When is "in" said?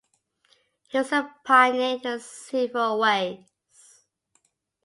2.03-2.19